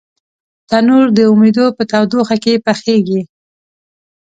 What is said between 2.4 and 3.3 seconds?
کې پخېږي